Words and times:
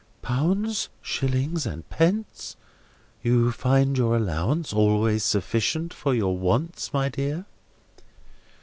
"'Pounds, 0.23 0.89
shillings, 0.99 1.67
and 1.67 1.87
pence.' 1.91 2.55
You 3.21 3.51
find 3.51 3.95
your 3.95 4.15
allowance 4.15 4.73
always 4.73 5.23
sufficient 5.23 5.93
for 5.93 6.15
your 6.15 6.35
wants, 6.39 6.91
my 6.91 7.07
dear?" 7.07 7.45